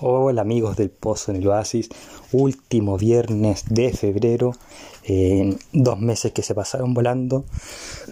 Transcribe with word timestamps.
Hola 0.00 0.42
amigos 0.42 0.76
del 0.76 0.90
Pozo 0.90 1.32
en 1.32 1.38
el 1.38 1.48
Oasis, 1.48 1.88
último 2.30 2.96
viernes 2.96 3.64
de 3.68 3.92
febrero, 3.92 4.52
dos 5.72 5.98
meses 5.98 6.30
que 6.30 6.42
se 6.42 6.54
pasaron 6.54 6.94
volando, 6.94 7.44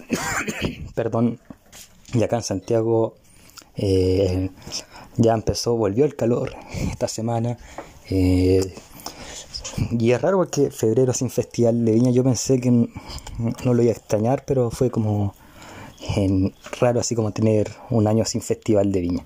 perdón, 0.95 1.39
y 2.13 2.23
acá 2.23 2.35
en 2.35 2.43
Santiago 2.43 3.15
eh, 3.77 4.49
ya 5.15 5.33
empezó, 5.33 5.77
volvió 5.77 6.03
el 6.03 6.17
calor 6.17 6.57
esta 6.91 7.07
semana, 7.07 7.57
eh, 8.09 8.73
y 9.97 10.11
es 10.11 10.21
raro 10.21 10.39
porque 10.39 10.71
febrero 10.71 11.13
sin 11.13 11.29
festival 11.29 11.85
de 11.85 11.93
viña, 11.93 12.11
yo 12.11 12.21
pensé 12.21 12.59
que 12.59 12.69
no 12.69 13.73
lo 13.73 13.81
iba 13.81 13.93
a 13.93 13.95
extrañar, 13.95 14.43
pero 14.45 14.71
fue 14.71 14.91
como 14.91 15.35
raro 16.81 16.99
así 16.99 17.15
como 17.15 17.31
tener 17.31 17.71
un 17.89 18.07
año 18.07 18.25
sin 18.25 18.41
festival 18.41 18.91
de 18.91 18.99
viña 18.99 19.25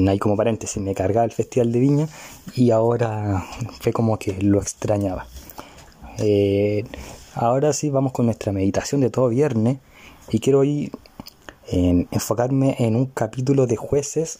no 0.00 0.10
hay 0.10 0.18
como 0.18 0.36
paréntesis, 0.36 0.82
me 0.82 0.94
cargaba 0.94 1.24
el 1.24 1.32
Festival 1.32 1.72
de 1.72 1.80
Viña 1.80 2.08
y 2.54 2.70
ahora 2.70 3.44
fue 3.80 3.92
como 3.92 4.18
que 4.18 4.40
lo 4.40 4.60
extrañaba. 4.60 5.26
Eh, 6.18 6.84
ahora 7.34 7.72
sí 7.72 7.90
vamos 7.90 8.12
con 8.12 8.26
nuestra 8.26 8.52
meditación 8.52 9.00
de 9.00 9.10
todo 9.10 9.28
viernes 9.28 9.78
y 10.30 10.40
quiero 10.40 10.60
hoy 10.60 10.90
enfocarme 11.68 12.76
en 12.78 12.94
un 12.94 13.06
capítulo 13.06 13.66
de 13.66 13.76
jueces 13.76 14.38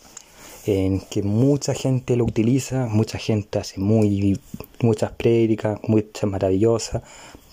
en 0.66 1.00
que 1.00 1.22
mucha 1.22 1.74
gente 1.74 2.16
lo 2.16 2.24
utiliza, 2.24 2.86
mucha 2.86 3.18
gente 3.18 3.58
hace 3.58 3.80
muy, 3.80 4.40
muchas 4.80 5.12
prédicas, 5.12 5.78
muchas 5.86 6.28
maravillosas 6.28 7.02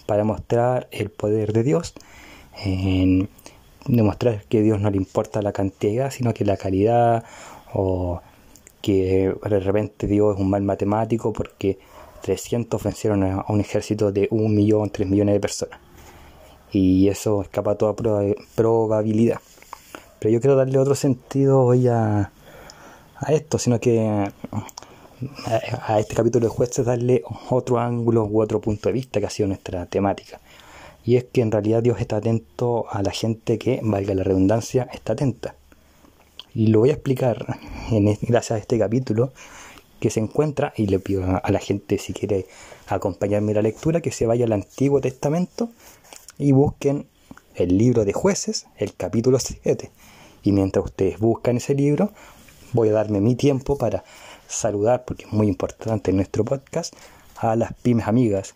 para 0.05 0.23
mostrar 0.23 0.87
el 0.91 1.09
poder 1.09 1.53
de 1.53 1.63
Dios, 1.63 1.93
en 2.63 3.29
demostrar 3.85 4.43
que 4.45 4.59
a 4.59 4.61
Dios 4.61 4.79
no 4.81 4.89
le 4.89 4.97
importa 4.97 5.41
la 5.41 5.51
cantidad, 5.51 6.11
sino 6.11 6.33
que 6.33 6.45
la 6.45 6.57
calidad 6.57 7.23
o 7.73 8.21
que 8.81 9.33
de 9.49 9.59
repente 9.59 10.07
Dios 10.07 10.35
es 10.35 10.41
un 10.41 10.49
mal 10.49 10.61
matemático 10.61 11.31
porque 11.31 11.79
300 12.21 12.81
vencieron 12.81 13.23
a 13.23 13.45
un 13.49 13.59
ejército 13.61 14.11
de 14.11 14.27
un 14.31 14.53
millón, 14.55 14.89
tres 14.89 15.07
millones 15.07 15.35
de 15.35 15.39
personas. 15.39 15.79
Y 16.71 17.07
eso 17.07 17.41
escapa 17.41 17.71
a 17.71 17.75
toda 17.75 17.95
probabilidad. 18.55 19.39
Pero 20.19 20.33
yo 20.33 20.41
quiero 20.41 20.55
darle 20.55 20.79
otro 20.79 20.95
sentido 20.95 21.61
hoy 21.61 21.87
a, 21.87 22.31
a 23.17 23.33
esto, 23.33 23.57
sino 23.57 23.79
que 23.79 24.31
a, 25.87 25.99
este 25.99 26.15
capítulo 26.15 26.47
de 26.47 26.53
jueces 26.53 26.85
darle 26.85 27.23
otro 27.49 27.79
ángulo 27.79 28.25
u 28.25 28.41
otro 28.41 28.59
punto 28.61 28.89
de 28.89 28.93
vista 28.93 29.19
que 29.19 29.25
ha 29.25 29.29
sido 29.29 29.47
nuestra 29.47 29.85
temática. 29.85 30.39
Y 31.05 31.17
es 31.17 31.25
que 31.25 31.41
en 31.41 31.51
realidad 31.51 31.83
Dios 31.83 31.99
está 31.99 32.17
atento 32.17 32.85
a 32.89 33.01
la 33.01 33.11
gente 33.11 33.57
que, 33.57 33.81
valga 33.83 34.13
la 34.13 34.23
redundancia, 34.23 34.87
está 34.93 35.13
atenta. 35.13 35.55
Y 36.55 36.67
lo 36.67 36.79
voy 36.79 36.91
a 36.91 36.93
explicar 36.93 37.57
en, 37.91 38.05
gracias 38.21 38.51
a 38.51 38.57
este 38.57 38.77
capítulo 38.77 39.31
que 39.99 40.09
se 40.09 40.19
encuentra, 40.19 40.73
y 40.75 40.87
le 40.87 40.99
pido 40.99 41.23
a, 41.41 41.49
la 41.49 41.59
gente 41.59 41.97
si 41.97 42.13
quiere 42.13 42.45
acompañarme 42.87 43.51
en 43.51 43.55
la 43.55 43.61
lectura, 43.61 44.01
que 44.01 44.11
se 44.11 44.25
vaya 44.25 44.45
al 44.45 44.51
Antiguo 44.51 44.99
Testamento 44.99 45.69
y 46.37 46.51
busquen 46.51 47.07
el 47.55 47.77
libro 47.77 48.03
de 48.03 48.11
jueces, 48.11 48.67
el 48.77 48.93
capítulo 48.95 49.39
7. 49.39 49.89
Y 50.43 50.51
mientras 50.51 50.85
ustedes 50.85 51.19
buscan 51.19 51.57
ese 51.57 51.73
libro, 51.73 52.11
voy 52.73 52.89
a 52.89 52.93
darme 52.93 53.21
mi 53.21 53.35
tiempo 53.35 53.77
para 53.77 54.03
saludar, 54.47 55.05
porque 55.05 55.23
es 55.23 55.31
muy 55.31 55.47
importante 55.47 56.11
en 56.11 56.17
nuestro 56.17 56.43
podcast, 56.43 56.93
a 57.37 57.55
las 57.55 57.73
pymes 57.73 58.07
amigas. 58.07 58.55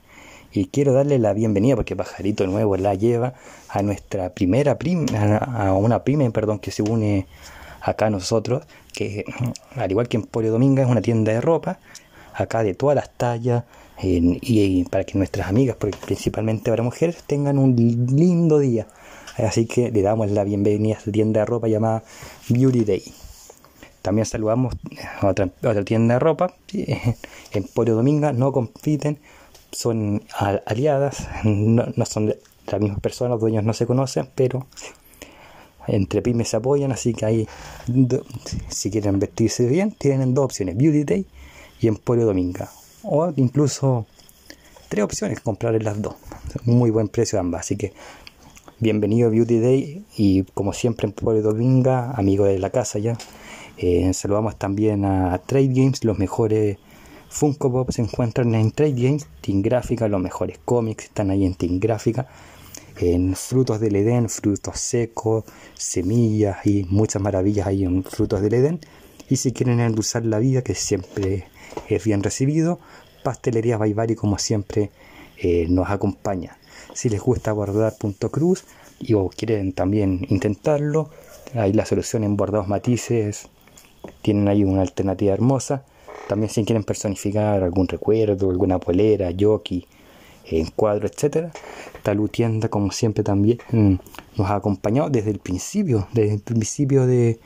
Y 0.52 0.66
quiero 0.66 0.92
darle 0.92 1.18
la 1.18 1.34
bienvenida, 1.34 1.75
porque 1.75 1.95
Pajarito 1.95 2.45
Nuevo 2.45 2.75
la 2.75 2.94
lleva 2.94 3.36
a 3.70 3.81
nuestra 3.84 4.34
primera 4.34 4.78
pyme, 4.78 5.06
a 5.18 5.73
una 5.73 6.03
pyme, 6.03 6.30
perdón, 6.31 6.59
que 6.59 6.72
se 6.72 6.84
une 6.84 7.25
acá 7.81 8.09
nosotros, 8.09 8.64
que 8.94 9.25
al 9.75 9.92
igual 9.92 10.08
que 10.08 10.17
en 10.17 10.23
Polio 10.23 10.52
Dominga 10.52 10.83
es 10.83 10.89
una 10.89 11.02
tienda 11.02 11.31
de 11.31 11.42
ropa, 11.42 11.80
acá 12.34 12.64
de 12.64 12.73
todas 12.73 12.95
las 12.95 13.09
tallas, 13.11 13.64
y, 14.02 14.84
para 14.86 15.03
que 15.03 15.17
nuestras 15.17 15.47
amigas, 15.47 15.75
principalmente 15.75 16.69
para 16.69 16.84
mujeres, 16.84 17.23
tengan 17.25 17.58
un 17.58 17.75
lindo 17.75 18.59
día. 18.59 18.88
Así 19.38 19.66
que 19.66 19.91
le 19.91 20.02
damos 20.02 20.31
la 20.31 20.44
bienvenida 20.44 20.96
a 20.96 21.00
esta 21.00 21.12
tienda 21.12 21.41
de 21.41 21.46
ropa 21.46 21.68
llamada 21.68 22.03
Beauty 22.50 22.84
Day. 22.84 23.03
También 24.02 24.25
saludamos 24.25 24.75
a 25.19 25.28
otra, 25.28 25.50
otra 25.63 25.84
tienda 25.84 26.16
de 26.16 26.19
ropa, 26.19 26.53
en 27.52 27.63
Polio 27.73 27.96
Dominga, 27.96 28.34
no 28.34 28.52
compiten, 28.52 29.19
son 29.72 30.23
aliadas, 30.66 31.28
no, 31.44 31.85
no 31.96 32.06
son 32.06 32.34
las 32.72 32.81
mismas 32.81 33.00
personas, 33.00 33.31
los 33.31 33.41
dueños 33.41 33.63
no 33.63 33.73
se 33.73 33.85
conocen, 33.85 34.29
pero 34.35 34.66
entre 35.88 36.22
pymes 36.22 36.50
se 36.50 36.58
apoyan, 36.58 36.92
así 36.92 37.14
que 37.14 37.25
ahí, 37.25 37.48
si 38.70 38.92
quieren 38.92 39.20
vestirse 39.20 39.66
bien, 39.68 39.92
tienen 39.92 40.34
dos 40.34 40.46
opciones, 40.46 40.78
Beauty 40.78 41.03
Day 41.03 41.25
y 41.80 41.88
Emporio 41.88 42.25
Dominga. 42.25 42.70
O 43.03 43.31
incluso 43.36 44.06
tres 44.90 45.03
opciones, 45.03 45.40
comprar 45.40 45.76
en 45.76 45.84
las 45.84 46.02
dos. 46.02 46.16
Muy 46.66 46.90
buen 46.90 47.08
precio 47.08 47.40
ambas, 47.40 47.62
así 47.62 47.78
que 47.78 47.94
bienvenido 48.80 49.28
a 49.28 49.31
Beauty 49.31 49.59
Day 49.59 50.06
y 50.18 50.44
como 50.53 50.74
siempre 50.74 51.08
Emporio 51.08 51.42
Dominga, 51.42 52.12
amigo 52.12 52.46
de 52.46 52.59
la 52.59 52.70
casa 52.70 53.00
ya. 53.00 53.18
Eh, 53.78 54.12
saludamos 54.14 54.58
también 54.58 55.06
a 55.06 55.38
Trade 55.40 55.68
Games, 55.68 56.03
los 56.03 56.18
mejores 56.18 56.78
Funko 57.30 57.72
Pop 57.72 57.92
se 57.92 58.02
encuentran 58.02 58.56
en 58.56 58.72
Trade 58.72 58.94
Games, 58.94 59.28
Team 59.42 59.62
Gráfica, 59.62 60.08
los 60.08 60.22
mejores 60.22 60.59
cómics 60.64 61.06
están 61.06 61.30
ahí 61.30 61.46
en 61.46 61.56
Team 61.56 61.80
Gráfica 61.80 62.28
en 63.00 63.35
frutos 63.35 63.80
del 63.80 63.96
Edén, 63.96 64.30
frutos 64.30 64.80
secos, 64.80 65.46
semillas 65.75 66.66
y 66.66 66.85
muchas 66.90 67.22
maravillas 67.22 67.68
hay 67.68 67.84
en 67.84 68.03
frutos 68.03 68.41
del 68.41 68.53
Edén. 68.56 68.80
Y 69.30 69.38
si 69.38 69.52
quieren 69.52 69.80
endulzar 69.80 70.25
la 70.25 70.40
vida, 70.40 70.62
que 70.62 70.75
siempre 70.75 71.47
es 71.90 72.03
bien 72.03 72.24
recibido, 72.24 72.80
Pastelería 73.24 73.78
Baibari 73.78 74.16
como 74.16 74.38
siempre 74.38 74.90
eh, 75.38 75.68
nos 75.69 75.90
acompaña. 75.90 76.58
Si 76.94 77.09
les 77.09 77.22
gusta 77.22 77.52
bordar 77.53 77.96
punto 77.97 78.31
cruz 78.31 78.63
y 79.00 79.14
o 79.14 79.29
quieren 79.29 79.74
también 79.74 80.25
intentarlo, 80.29 81.09
hay 81.53 81.74
la 81.74 81.85
solución 81.85 82.24
en 82.24 82.38
bordados 82.38 82.68
matices, 82.68 83.50
tienen 84.22 84.47
ahí 84.47 84.64
una 84.64 84.81
alternativa 84.81 85.34
hermosa. 85.34 85.84
También 86.28 86.50
si 86.50 86.64
quieren 86.66 86.84
personificar 86.84 87.64
algún 87.64 87.88
recuerdo, 87.88 88.50
alguna 88.50 88.79
polera, 88.79 89.29
jockey, 89.38 89.85
en 90.50 90.68
cuadro, 90.68 91.08
etcétera. 91.08 91.52
Talú 92.03 92.28
Tienda, 92.28 92.69
como 92.69 92.91
siempre, 92.91 93.24
también 93.24 93.59
mm, 93.72 93.96
nos 94.38 94.50
ha 94.50 94.56
acompañado 94.56 95.09
desde 95.09 95.31
el 95.31 95.40
principio, 95.40 96.08
desde 96.13 96.35
el 96.35 96.41
principio 96.41 97.06
de, 97.06 97.40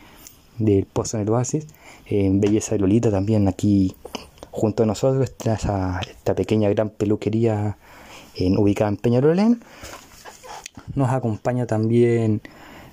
del 0.58 0.86
Pozo 0.86 1.18
en 1.18 1.24
el 1.24 1.30
Oasis. 1.30 1.68
En 2.06 2.42
Belleza 2.42 2.76
de 2.76 2.80
Lolita 2.80 3.10
también 3.10 3.48
aquí 3.48 3.96
junto 4.52 4.84
a 4.84 4.86
nosotros 4.86 5.24
está 5.24 6.02
esta 6.02 6.36
pequeña 6.36 6.70
gran 6.70 6.90
peluquería 6.90 7.78
en, 8.36 8.58
ubicada 8.58 8.90
en 8.90 8.98
Peñarolén. 8.98 9.62
Nos 10.96 11.10
acompaña 11.10 11.66
también 11.66 12.42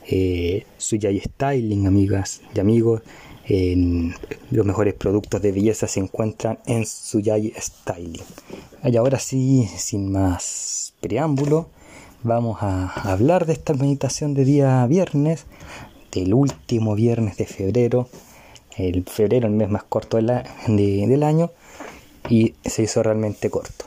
eh, 0.06 0.66
Suyay 0.78 1.20
Styling, 1.20 1.86
amigas 1.86 2.40
y 2.54 2.60
amigos. 2.60 3.02
Los 3.48 4.66
mejores 4.66 4.92
productos 4.94 5.40
de 5.40 5.52
belleza 5.52 5.88
se 5.88 6.00
encuentran 6.00 6.58
en 6.66 6.84
Suyay 6.84 7.54
Styling. 7.58 8.22
Y 8.84 8.96
ahora 8.96 9.18
sí, 9.18 9.66
sin 9.76 10.12
más 10.12 10.92
preámbulo, 11.00 11.68
vamos 12.22 12.58
a 12.62 12.88
hablar 13.10 13.46
de 13.46 13.54
esta 13.54 13.72
meditación 13.72 14.34
de 14.34 14.44
día 14.44 14.86
viernes, 14.86 15.46
del 16.12 16.34
último 16.34 16.94
viernes 16.94 17.38
de 17.38 17.46
febrero, 17.46 18.08
el 18.76 19.04
febrero, 19.04 19.46
el 19.46 19.54
mes 19.54 19.70
más 19.70 19.84
corto 19.84 20.18
del 20.18 21.22
año, 21.22 21.50
y 22.28 22.54
se 22.64 22.82
hizo 22.82 23.02
realmente 23.02 23.48
corto. 23.48 23.86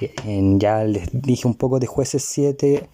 Eh, 0.00 0.40
ya 0.58 0.84
les 0.84 1.08
dije 1.12 1.48
un 1.48 1.54
poco 1.54 1.80
de 1.80 1.86
jueces 1.86 2.24
7, 2.24 2.88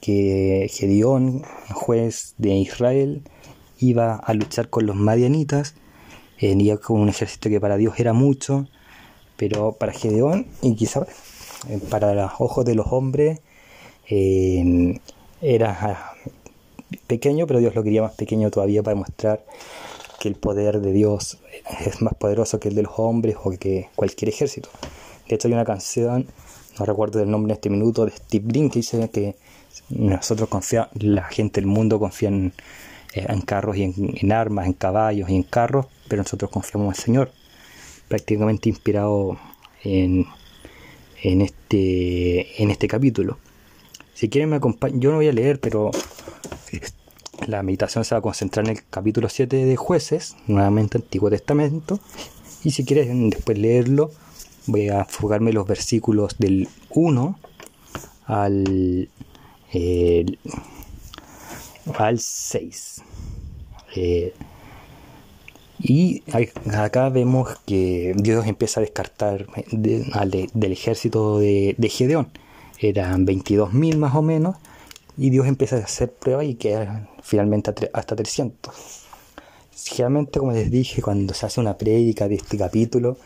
que 0.00 0.70
Gedeón, 0.70 1.42
juez 1.72 2.34
de 2.36 2.50
Israel, 2.50 3.22
iba 3.82 4.16
a 4.16 4.34
luchar 4.34 4.70
con 4.70 4.86
los 4.86 4.96
madianitas, 4.96 5.74
eh, 6.38 6.76
con 6.78 7.00
un 7.00 7.08
ejército 7.08 7.48
que 7.48 7.60
para 7.60 7.76
Dios 7.76 7.98
era 7.98 8.12
mucho, 8.12 8.66
pero 9.36 9.72
para 9.72 9.92
Gedeón 9.92 10.46
y 10.60 10.74
quizá 10.74 11.06
eh, 11.68 11.78
para 11.90 12.14
los 12.14 12.32
ojos 12.38 12.64
de 12.64 12.74
los 12.74 12.86
hombres 12.90 13.40
eh, 14.08 14.98
era 15.40 15.78
ah, 15.80 16.12
pequeño, 17.06 17.46
pero 17.46 17.60
Dios 17.60 17.74
lo 17.74 17.82
quería 17.82 18.02
más 18.02 18.12
pequeño 18.12 18.50
todavía 18.50 18.82
para 18.82 18.96
mostrar 18.96 19.44
que 20.20 20.28
el 20.28 20.34
poder 20.34 20.80
de 20.80 20.92
Dios 20.92 21.38
es 21.84 22.02
más 22.02 22.14
poderoso 22.14 22.60
que 22.60 22.68
el 22.68 22.74
de 22.74 22.82
los 22.82 22.92
hombres 22.96 23.36
o 23.42 23.50
que 23.50 23.88
cualquier 23.96 24.28
ejército. 24.28 24.68
De 25.28 25.34
hecho 25.34 25.48
hay 25.48 25.54
una 25.54 25.64
canción, 25.64 26.26
no 26.78 26.84
recuerdo 26.84 27.20
el 27.20 27.30
nombre 27.30 27.52
en 27.52 27.56
este 27.56 27.70
minuto, 27.70 28.04
de 28.04 28.12
Steve 28.12 28.44
Green 28.46 28.70
que 28.70 28.80
dice 28.80 29.10
que 29.10 29.36
nosotros 29.88 30.48
confiamos, 30.48 30.90
la 30.94 31.24
gente 31.24 31.60
del 31.60 31.68
mundo 31.68 31.98
confía 31.98 32.28
en, 32.28 32.52
en 33.14 33.40
carros 33.42 33.76
y 33.76 33.84
en, 33.84 34.32
armas, 34.32 34.66
en 34.66 34.72
caballos 34.72 35.28
y 35.28 35.36
en 35.36 35.42
carros, 35.42 35.86
pero 36.08 36.22
nosotros 36.22 36.50
confiamos 36.50 36.86
en 36.86 36.98
el 36.98 37.04
Señor. 37.04 37.32
Prácticamente 38.08 38.68
inspirado 38.68 39.38
en, 39.84 40.26
en, 41.22 41.40
este, 41.40 42.62
en 42.62 42.70
este 42.70 42.88
capítulo. 42.88 43.38
Si 44.14 44.28
quieren 44.28 44.50
me 44.50 44.56
acompañan, 44.56 45.00
yo 45.00 45.10
no 45.10 45.16
voy 45.16 45.28
a 45.28 45.32
leer, 45.32 45.60
pero 45.60 45.90
la 47.46 47.62
meditación 47.62 48.04
se 48.04 48.14
va 48.14 48.20
a 48.20 48.22
concentrar 48.22 48.66
en 48.66 48.72
el 48.72 48.84
capítulo 48.88 49.28
7 49.28 49.64
de 49.64 49.76
jueces, 49.76 50.36
nuevamente 50.46 50.98
Antiguo 50.98 51.30
Testamento, 51.30 51.98
y 52.64 52.70
si 52.70 52.84
quieren 52.84 53.30
después 53.30 53.58
leerlo, 53.58 54.10
voy 54.66 54.88
a 54.88 55.00
enfocarme 55.00 55.52
los 55.52 55.66
versículos 55.66 56.38
del 56.38 56.68
1 56.90 57.38
al, 58.26 59.08
al 61.96 62.18
6. 62.18 63.02
Eh, 63.96 64.32
y 65.78 66.22
acá 66.72 67.08
vemos 67.08 67.58
que 67.66 68.14
Dios 68.16 68.46
empieza 68.46 68.80
a 68.80 68.82
descartar 68.82 69.46
del 69.72 70.72
ejército 70.72 71.38
de, 71.38 71.74
de 71.76 71.88
Gedeón. 71.88 72.30
Eran 72.78 73.26
22.000 73.26 73.96
más 73.96 74.14
o 74.14 74.22
menos. 74.22 74.56
Y 75.16 75.30
Dios 75.30 75.46
empieza 75.46 75.76
a 75.76 75.80
hacer 75.80 76.12
pruebas 76.12 76.46
y 76.46 76.54
queda 76.54 77.08
finalmente 77.22 77.90
hasta 77.92 78.16
300. 78.16 78.74
Generalmente, 79.74 80.38
como 80.38 80.52
les 80.52 80.70
dije, 80.70 81.02
cuando 81.02 81.34
se 81.34 81.46
hace 81.46 81.60
una 81.60 81.76
prédica 81.76 82.28
de 82.28 82.36
este 82.36 82.56
capítulo, 82.56 83.16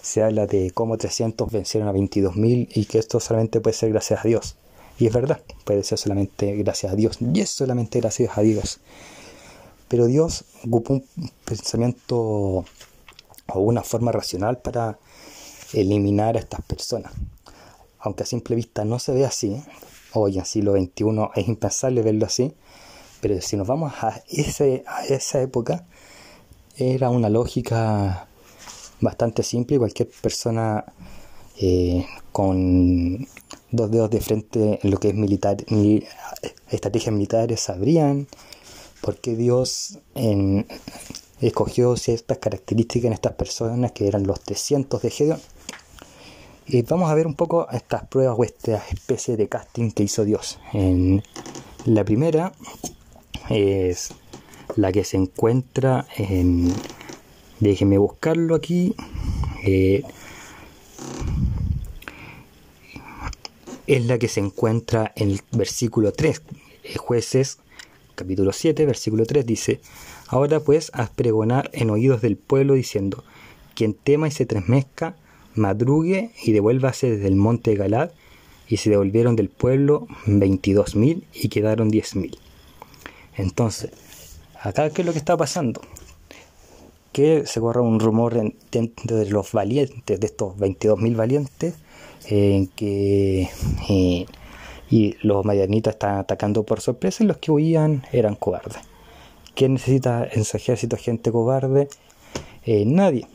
se 0.00 0.22
habla 0.22 0.46
de 0.46 0.72
cómo 0.72 0.98
300 0.98 1.50
vencieron 1.50 1.88
a 1.88 1.92
22.000 1.92 2.68
y 2.74 2.84
que 2.86 2.98
esto 2.98 3.20
solamente 3.20 3.60
puede 3.60 3.74
ser 3.74 3.90
gracias 3.90 4.24
a 4.24 4.28
Dios. 4.28 4.56
Y 4.98 5.06
es 5.06 5.12
verdad, 5.12 5.40
puede 5.64 5.82
ser 5.82 5.98
solamente 5.98 6.54
gracias 6.56 6.92
a 6.92 6.96
Dios. 6.96 7.18
Y 7.20 7.40
es 7.40 7.50
solamente 7.50 8.00
gracias 8.00 8.36
a 8.36 8.42
Dios. 8.42 8.80
Pero 9.88 10.06
Dios 10.06 10.44
ocupó 10.64 10.94
un 10.94 11.04
pensamiento 11.44 12.64
o 13.54 13.60
una 13.60 13.82
forma 13.82 14.12
racional 14.12 14.58
para 14.58 14.98
eliminar 15.72 16.36
a 16.36 16.40
estas 16.40 16.62
personas. 16.62 17.12
Aunque 17.98 18.22
a 18.22 18.26
simple 18.26 18.56
vista 18.56 18.84
no 18.84 18.98
se 18.98 19.12
ve 19.12 19.24
así, 19.24 19.62
hoy 20.14 20.38
en 20.38 20.44
siglo 20.44 20.72
XXI 20.72 21.30
es 21.36 21.48
impensable 21.48 22.02
verlo 22.02 22.26
así, 22.26 22.54
pero 23.20 23.40
si 23.40 23.56
nos 23.56 23.66
vamos 23.66 23.92
a, 24.00 24.22
ese, 24.28 24.82
a 24.86 25.04
esa 25.04 25.40
época, 25.40 25.86
era 26.76 27.10
una 27.10 27.28
lógica 27.28 28.26
bastante 29.00 29.42
simple 29.42 29.76
y 29.76 29.78
cualquier 29.78 30.10
persona 30.20 30.84
eh, 31.64 32.04
con 32.32 33.28
dos 33.70 33.88
dedos 33.88 34.10
de 34.10 34.20
frente 34.20 34.80
en 34.82 34.90
lo 34.90 34.98
que 34.98 35.10
es 35.10 35.14
militar, 35.14 35.58
estrategias 36.70 37.14
militares 37.14 37.60
sabrían 37.60 38.26
porque 39.00 39.36
Dios 39.36 40.00
escogió 41.40 41.96
ciertas 41.96 42.38
características 42.38 43.06
en 43.06 43.12
estas 43.12 43.34
personas 43.34 43.92
que 43.92 44.08
eran 44.08 44.26
los 44.26 44.40
300 44.40 45.02
de 45.02 45.10
Gedeón. 45.10 45.40
Y 46.66 46.82
vamos 46.82 47.08
a 47.10 47.14
ver 47.14 47.28
un 47.28 47.34
poco 47.34 47.68
estas 47.70 48.08
pruebas 48.08 48.36
o 48.36 48.42
esta 48.42 48.82
especie 48.90 49.36
de 49.36 49.48
casting 49.48 49.92
que 49.92 50.02
hizo 50.02 50.24
Dios. 50.24 50.58
En 50.72 51.22
la 51.84 52.04
primera 52.04 52.52
es 53.50 54.10
la 54.74 54.90
que 54.90 55.04
se 55.04 55.16
encuentra 55.16 56.06
en... 56.16 56.72
Déjenme 57.60 57.98
buscarlo 57.98 58.56
aquí. 58.56 58.96
Eh, 59.64 60.02
es 63.86 64.06
la 64.06 64.18
que 64.18 64.28
se 64.28 64.40
encuentra 64.40 65.12
en 65.16 65.30
el 65.30 65.40
versículo 65.52 66.12
3. 66.12 66.42
Jueces 66.96 67.58
capítulo 68.14 68.52
7, 68.52 68.86
versículo 68.86 69.26
3 69.26 69.44
dice, 69.44 69.80
Ahora 70.28 70.60
pues 70.60 70.90
haz 70.94 71.10
pregonar 71.10 71.70
en 71.72 71.90
oídos 71.90 72.22
del 72.22 72.36
pueblo 72.36 72.74
diciendo, 72.74 73.24
quien 73.74 73.94
tema 73.94 74.28
y 74.28 74.30
se 74.30 74.46
trasmezca, 74.46 75.16
madrugue 75.54 76.30
y 76.44 76.52
devuélvase 76.52 77.10
desde 77.10 77.28
el 77.28 77.36
monte 77.36 77.70
de 77.70 77.76
Galad, 77.76 78.10
y 78.68 78.78
se 78.78 78.90
devolvieron 78.90 79.36
del 79.36 79.50
pueblo 79.50 80.06
veintidós 80.24 80.94
mil 80.94 81.26
y 81.34 81.48
quedaron 81.48 81.90
diez 81.90 82.16
mil. 82.16 82.38
Entonces, 83.36 83.90
acá 84.60 84.88
qué 84.90 85.02
es 85.02 85.06
lo 85.06 85.12
que 85.12 85.18
está 85.18 85.36
pasando? 85.36 85.82
Que 87.12 87.46
se 87.46 87.60
corre 87.60 87.82
un 87.82 88.00
rumor 88.00 88.54
dentro 88.70 89.16
de 89.16 89.28
los 89.28 89.52
valientes, 89.52 90.18
de 90.18 90.26
estos 90.26 90.56
veintidós 90.56 90.98
mil 90.98 91.16
valientes, 91.16 91.74
en 92.26 92.68
que 92.68 93.48
eh, 93.88 94.26
y 94.90 95.16
los 95.22 95.44
madianitas 95.44 95.94
estaban 95.94 96.18
atacando 96.18 96.64
por 96.64 96.80
sorpresa 96.80 97.24
y 97.24 97.26
los 97.26 97.38
que 97.38 97.50
huían 97.50 98.04
eran 98.12 98.34
cobardes. 98.34 98.82
¿Quién 99.54 99.74
necesita 99.74 100.28
en 100.30 100.44
su 100.44 100.56
ejército 100.56 100.96
gente 100.96 101.32
cobarde? 101.32 101.88
Eh, 102.64 102.84
nadie, 102.86 103.26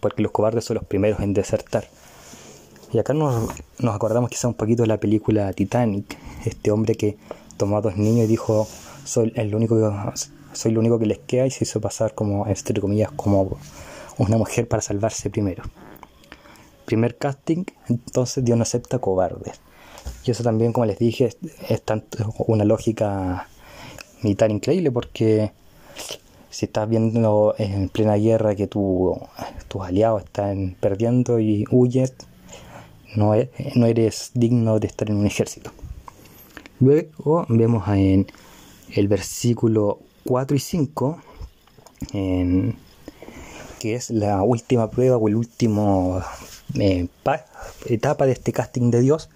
porque 0.00 0.22
los 0.22 0.32
cobardes 0.32 0.64
son 0.64 0.76
los 0.76 0.84
primeros 0.84 1.20
en 1.20 1.34
desertar. 1.34 1.84
Y 2.92 2.98
acá 2.98 3.14
nos, 3.14 3.50
nos 3.78 3.94
acordamos 3.94 4.30
quizá 4.30 4.48
un 4.48 4.54
poquito 4.54 4.82
de 4.82 4.88
la 4.88 4.98
película 4.98 5.52
Titanic, 5.52 6.18
este 6.44 6.70
hombre 6.70 6.94
que 6.94 7.16
tomó 7.56 7.76
a 7.76 7.80
dos 7.80 7.96
niños 7.96 8.24
y 8.24 8.28
dijo, 8.28 8.66
soy 9.04 9.32
el 9.36 9.54
único 9.54 9.76
que, 9.76 10.20
soy 10.52 10.72
lo 10.72 10.80
único 10.80 10.98
que 10.98 11.06
les 11.06 11.18
queda 11.18 11.46
y 11.46 11.50
se 11.50 11.64
hizo 11.64 11.80
pasar 11.80 12.14
como, 12.14 12.46
entre 12.46 12.80
comillas, 12.80 13.10
como 13.12 13.58
una 14.18 14.36
mujer 14.36 14.68
para 14.68 14.82
salvarse 14.82 15.30
primero. 15.30 15.62
Primer 16.84 17.16
casting, 17.16 17.64
entonces 17.88 18.44
Dios 18.44 18.56
no 18.56 18.62
acepta 18.62 18.98
cobardes. 18.98 19.60
Y 20.24 20.30
eso 20.30 20.42
también, 20.42 20.72
como 20.72 20.86
les 20.86 20.98
dije, 20.98 21.30
es, 21.68 21.82
tanto 21.82 22.34
una 22.46 22.64
lógica 22.64 23.48
militar 24.22 24.50
increíble 24.50 24.90
porque 24.90 25.52
si 26.50 26.66
estás 26.66 26.88
viendo 26.88 27.54
en 27.58 27.88
plena 27.88 28.16
guerra 28.16 28.54
que 28.54 28.66
tu, 28.66 29.18
tus 29.68 29.82
aliados 29.82 30.24
están 30.24 30.76
perdiendo 30.80 31.40
y 31.40 31.64
huyes, 31.70 32.14
no, 33.16 33.34
e, 33.34 33.50
no 33.74 33.86
eres 33.86 34.30
digno 34.34 34.78
de 34.78 34.86
estar 34.86 35.10
en 35.10 35.16
un 35.16 35.26
ejército. 35.26 35.70
Luego 36.78 37.46
vemos 37.48 37.86
en 37.88 38.26
el 38.94 39.08
versículo 39.08 40.00
4 40.24 40.56
y 40.56 40.60
5, 40.60 41.20
que 43.78 43.94
es 43.94 44.10
la 44.10 44.42
última 44.42 44.90
prueba 44.90 45.16
o 45.16 45.28
el 45.28 45.36
último 45.36 46.20
eh, 46.78 47.08
etapa 47.86 48.26
de 48.26 48.32
este 48.32 48.52
casting 48.52 48.90
de 48.90 49.00
Dios, 49.00 49.28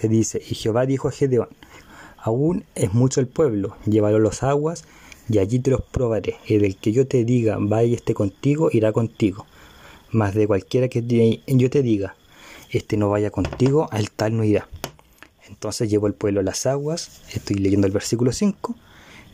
que 0.00 0.08
dice, 0.08 0.42
y 0.46 0.54
Jehová 0.54 0.86
dijo 0.86 1.08
a 1.08 1.12
Gedeón, 1.12 1.48
aún 2.18 2.64
es 2.74 2.92
mucho 2.92 3.20
el 3.20 3.28
pueblo, 3.28 3.76
llévalo 3.86 4.16
a 4.16 4.20
los 4.20 4.42
aguas, 4.42 4.84
y 5.28 5.38
allí 5.38 5.58
te 5.58 5.70
los 5.70 5.82
probaré, 5.82 6.36
y 6.46 6.58
del 6.58 6.76
que 6.76 6.92
yo 6.92 7.06
te 7.06 7.24
diga, 7.24 7.56
vaya 7.58 7.94
esté 7.94 8.14
contigo, 8.14 8.68
irá 8.72 8.92
contigo, 8.92 9.46
mas 10.10 10.34
de 10.34 10.46
cualquiera 10.46 10.88
que 10.88 11.02
yo 11.46 11.70
te 11.70 11.82
diga, 11.82 12.14
este 12.70 12.96
no 12.96 13.10
vaya 13.10 13.30
contigo, 13.30 13.88
al 13.90 14.10
tal 14.10 14.36
no 14.36 14.44
irá. 14.44 14.68
Entonces 15.48 15.88
llevó 15.88 16.06
el 16.06 16.14
pueblo 16.14 16.40
a 16.40 16.42
las 16.42 16.66
aguas, 16.66 17.22
estoy 17.32 17.56
leyendo 17.56 17.86
el 17.86 17.92
versículo 17.92 18.32
5, 18.32 18.76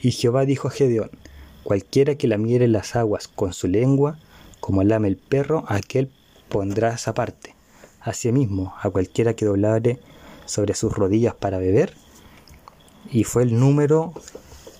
y 0.03 0.13
Jehová 0.13 0.45
dijo 0.45 0.69
a 0.69 0.71
Gedeón, 0.71 1.11
cualquiera 1.63 2.17
que 2.17 2.29
lamiere 2.29 2.69
las 2.69 2.97
aguas 2.97 3.29
con 3.29 3.53
su 3.53 3.69
lengua, 3.69 4.19
como 4.61 4.83
lame 4.83 5.09
el 5.09 5.17
perro, 5.17 5.65
aquel 5.69 6.11
pondrás 6.53 7.09
aparte. 7.09 7.57
Asimismo, 8.01 8.75
a 8.81 8.91
cualquiera 8.91 9.35
que 9.35 9.47
doblare 9.47 9.99
sobre 10.45 10.75
sus 10.75 10.93
rodillas 10.93 11.35
para 11.35 11.59
beber, 11.59 11.95
y 13.11 13.25
fue 13.25 13.43
el 13.43 13.59
número 13.59 14.13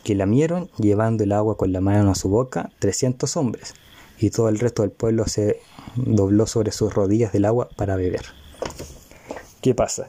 que 0.05 0.15
lamieron 0.15 0.71
llevando 0.79 1.25
el 1.25 1.33
agua 1.33 1.57
con 1.57 1.73
la 1.73 1.81
mano 1.81 2.11
a 2.11 2.15
su 2.15 2.29
boca, 2.29 2.71
300 2.79 3.37
hombres, 3.37 3.75
y 4.19 4.31
todo 4.31 4.49
el 4.49 4.59
resto 4.59 4.83
del 4.83 4.91
pueblo 4.91 5.27
se 5.27 5.61
dobló 5.97 6.47
sobre 6.47 6.73
sus 6.73 6.93
rodillas 6.93 7.33
del 7.33 7.47
agua 7.47 7.69
para 7.75 7.97
beber. 7.97 8.27
¿Qué 9.63 9.75
pasa? 9.75 10.09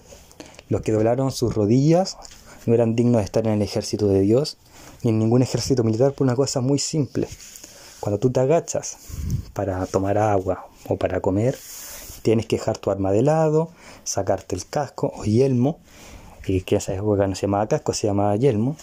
Los 0.67 0.81
que 0.81 0.91
doblaron 0.91 1.31
sus 1.31 1.55
rodillas 1.55 2.17
no 2.65 2.73
eran 2.73 2.95
dignos 2.95 3.21
de 3.21 3.25
estar 3.25 3.47
en 3.47 3.53
el 3.53 3.61
ejército 3.61 4.07
de 4.07 4.21
Dios, 4.21 4.57
ni 5.01 5.11
en 5.11 5.19
ningún 5.19 5.41
ejército 5.41 5.83
militar 5.83 6.13
por 6.13 6.25
una 6.25 6.35
cosa 6.35 6.59
muy 6.59 6.79
simple. 6.79 7.27
Cuando 8.03 8.19
tú 8.19 8.31
te 8.31 8.41
agachas 8.41 8.97
para 9.53 9.85
tomar 9.85 10.17
agua 10.17 10.67
o 10.89 10.97
para 10.97 11.21
comer, 11.21 11.57
tienes 12.21 12.47
que 12.47 12.57
dejar 12.57 12.77
tu 12.77 12.91
arma 12.91 13.13
de 13.13 13.21
lado, 13.21 13.69
sacarte 14.03 14.57
el 14.57 14.65
casco 14.67 15.13
o 15.15 15.23
yelmo, 15.23 15.79
que 16.41 16.57
en 16.57 16.77
esa 16.77 16.93
época 16.93 17.25
no 17.27 17.35
se 17.35 17.43
llamaba 17.43 17.69
casco, 17.69 17.93
se 17.93 18.07
llamaba 18.07 18.35
yelmo, 18.35 18.75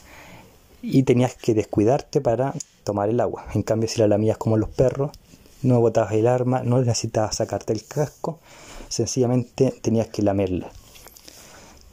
y 0.81 1.03
tenías 1.03 1.35
que 1.35 1.53
descuidarte 1.53 2.23
para 2.23 2.55
tomar 2.83 3.11
el 3.11 3.21
agua. 3.21 3.45
En 3.53 3.62
cambio, 3.62 3.91
si 3.91 4.00
la 4.00 4.09
lamías 4.09 4.39
como 4.39 4.57
los 4.57 4.71
perros, 4.71 5.11
no 5.61 5.79
botabas 5.81 6.12
el 6.12 6.27
arma, 6.27 6.62
no 6.62 6.81
necesitabas 6.81 7.37
sacarte 7.37 7.75
el 7.75 7.85
casco, 7.85 8.39
sencillamente 8.89 9.79
tenías 9.83 10.09
que 10.09 10.23
lamerla. 10.23 10.71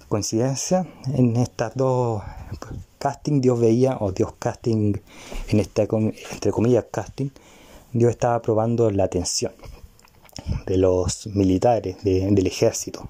Coincidencia, 0.08 0.88
en 1.14 1.36
estas 1.36 1.76
dos 1.76 2.24
casting 3.08 3.40
Dios 3.40 3.60
veía, 3.60 3.98
o 4.00 4.12
Dios 4.12 4.34
casting, 4.38 4.94
en 5.48 5.60
esta, 5.60 5.84
entre 5.84 6.52
comillas 6.52 6.86
casting, 6.92 7.30
Dios 7.94 8.12
estaba 8.12 8.42
probando 8.42 8.92
la 8.92 9.06
atención 9.06 9.54
de 10.66 10.78
los 10.78 11.28
militares, 11.28 12.04
del 12.04 12.48
ejército. 12.48 13.08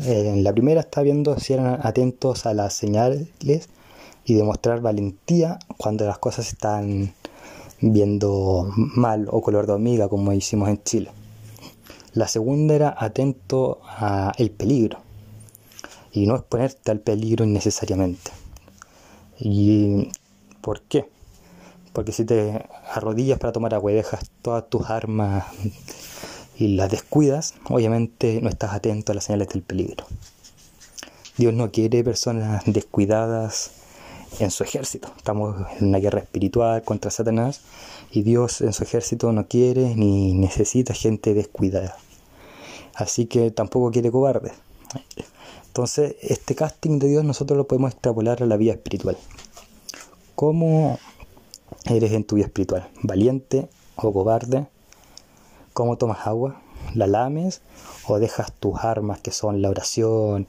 En 0.00 0.44
la 0.44 0.52
primera 0.52 0.80
está 0.80 1.00
viendo 1.02 1.38
si 1.38 1.54
eran 1.54 1.80
atentos 1.86 2.44
a 2.44 2.52
las 2.52 2.74
señales 2.74 3.28
y 4.24 4.34
demostrar 4.34 4.80
valentía 4.82 5.58
cuando 5.78 6.04
las 6.04 6.18
cosas 6.18 6.48
están 6.48 7.14
viendo 7.80 8.68
mal 8.76 9.26
o 9.30 9.40
color 9.40 9.66
de 9.66 9.72
hormiga 9.72 10.08
como 10.08 10.32
hicimos 10.32 10.68
en 10.68 10.82
Chile. 10.82 11.10
La 12.12 12.28
segunda 12.28 12.74
era 12.74 12.94
atento 12.98 13.80
al 13.96 14.50
peligro 14.50 14.98
y 16.12 16.26
no 16.26 16.34
exponerte 16.34 16.90
al 16.90 17.00
peligro 17.00 17.44
innecesariamente. 17.44 18.39
¿Y 19.40 20.10
por 20.60 20.82
qué? 20.82 21.08
Porque 21.92 22.12
si 22.12 22.24
te 22.24 22.66
arrodillas 22.92 23.38
para 23.38 23.52
tomar 23.52 23.74
agua 23.74 23.90
y 23.90 23.94
dejas 23.96 24.30
todas 24.42 24.68
tus 24.68 24.90
armas 24.90 25.46
y 26.56 26.76
las 26.76 26.90
descuidas, 26.90 27.54
obviamente 27.68 28.40
no 28.42 28.50
estás 28.50 28.74
atento 28.74 29.12
a 29.12 29.14
las 29.14 29.24
señales 29.24 29.48
del 29.48 29.62
peligro. 29.62 30.04
Dios 31.38 31.54
no 31.54 31.70
quiere 31.72 32.04
personas 32.04 32.62
descuidadas 32.66 33.70
en 34.38 34.50
su 34.50 34.62
ejército. 34.62 35.10
Estamos 35.16 35.56
en 35.78 35.88
una 35.88 35.98
guerra 35.98 36.20
espiritual 36.20 36.82
contra 36.82 37.10
Satanás 37.10 37.62
y 38.12 38.22
Dios 38.22 38.60
en 38.60 38.74
su 38.74 38.84
ejército 38.84 39.32
no 39.32 39.46
quiere 39.46 39.94
ni 39.94 40.34
necesita 40.34 40.92
gente 40.92 41.32
descuidada. 41.32 41.96
Así 42.94 43.24
que 43.24 43.50
tampoco 43.50 43.90
quiere 43.90 44.10
cobardes. 44.10 44.52
Entonces, 45.70 46.16
este 46.20 46.56
casting 46.56 46.98
de 46.98 47.06
Dios 47.06 47.22
nosotros 47.22 47.56
lo 47.56 47.68
podemos 47.68 47.92
extrapolar 47.92 48.42
a 48.42 48.46
la 48.46 48.56
vida 48.56 48.72
espiritual. 48.72 49.16
¿Cómo 50.34 50.98
eres 51.84 52.10
en 52.10 52.24
tu 52.24 52.34
vida 52.34 52.46
espiritual? 52.46 52.88
¿Valiente 53.04 53.68
o 53.94 54.12
cobarde? 54.12 54.66
¿Cómo 55.72 55.96
tomas 55.96 56.26
agua? 56.26 56.60
¿La 56.96 57.06
lames 57.06 57.60
o 58.08 58.18
dejas 58.18 58.52
tus 58.52 58.80
armas 58.80 59.20
que 59.20 59.30
son 59.30 59.62
la 59.62 59.70
oración, 59.70 60.48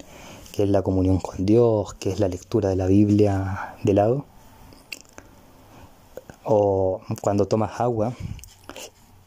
que 0.54 0.64
es 0.64 0.70
la 0.70 0.82
comunión 0.82 1.20
con 1.20 1.46
Dios, 1.46 1.94
que 1.94 2.10
es 2.10 2.20
la 2.20 2.28
lectura 2.28 2.70
de 2.70 2.76
la 2.76 2.88
Biblia 2.88 3.76
de 3.84 3.94
lado? 3.94 4.26
O 6.44 7.00
cuando 7.22 7.48
tomas 7.48 7.80
agua, 7.80 8.16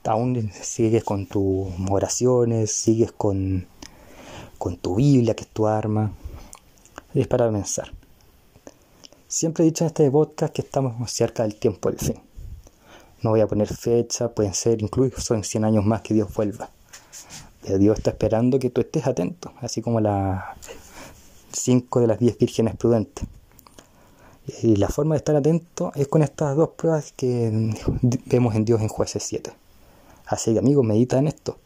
aún 0.02 0.50
sigues 0.60 1.04
con 1.04 1.26
tus 1.26 1.68
oraciones, 1.88 2.72
sigues 2.72 3.12
con, 3.12 3.68
con 4.58 4.76
tu 4.76 4.96
Biblia, 4.96 5.34
que 5.34 5.44
es 5.44 5.49
tu 5.49 5.66
arma. 5.66 6.12
Es 7.14 7.26
para 7.26 7.50
pensar. 7.50 7.92
Siempre 9.28 9.64
he 9.64 9.66
dicho 9.66 9.84
en 9.84 9.88
este 9.88 10.11
podcast 10.11 10.52
que 10.52 10.62
estamos 10.62 11.11
cerca 11.11 11.42
del 11.42 11.56
tiempo 11.56 11.90
del 11.90 11.99
fin. 11.99 12.16
No 13.23 13.30
voy 13.30 13.40
a 13.40 13.46
poner 13.46 13.68
fecha, 13.68 14.28
pueden 14.28 14.54
ser 14.54 14.82
incluso 14.82 15.34
en 15.34 15.44
100 15.44 15.64
años 15.64 15.84
más 15.84 16.02
que 16.02 16.14
Dios 16.14 16.32
vuelva. 16.34 16.70
Pero 17.62 17.78
Dios 17.78 17.99
está 17.99 18.11
esperando 18.11 18.58
que 18.58 18.70
tú 18.70 18.82
estés 18.82 19.06
atento, 19.06 19.52
así 19.61 19.80
como 19.80 20.00
las 20.00 20.44
5 21.52 22.00
de 22.00 22.06
las 22.06 22.18
10 22.18 22.38
vírgenes 22.38 22.76
prudentes. 22.76 23.26
Y 24.62 24.76
la 24.76 24.88
forma 24.88 25.14
de 25.14 25.18
estar 25.18 25.34
atento 25.34 25.90
es 25.94 26.06
con 26.08 26.23
estas 26.23 26.54
dos 26.54 26.70
pruebas 26.76 27.12
que 27.16 27.73
vemos 28.26 28.54
en 28.54 28.64
Dios 28.64 28.80
en 28.82 28.88
jueces 28.88 29.23
7. 29.23 29.52
Así 30.26 30.52
que 30.52 30.58
amigos, 30.58 30.84
medita 30.84 31.18
en 31.18 31.28
esto 31.28 31.58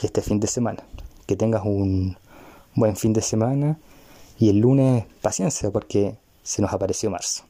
este 0.00 0.22
fin 0.22 0.40
de 0.40 0.46
semana. 0.46 0.82
Que 1.28 1.36
tengas 1.36 1.62
un 1.64 2.16
buen 2.74 2.96
fin 2.96 3.12
de 3.12 3.22
semana 3.22 3.78
y 4.38 4.48
el 4.48 4.58
lunes 4.58 5.04
paciencia 5.22 5.70
porque 5.70 6.16
se 6.42 6.62
nos 6.62 6.72
apareció 6.72 7.10
marzo. 7.10 7.44